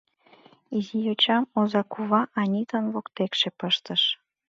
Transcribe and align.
Изи 0.77 0.97
йочам 1.07 1.43
оза 1.59 1.81
кува 1.91 2.21
Анитан 2.41 2.85
воктекше 2.93 3.49
пыштыш. 3.59 4.01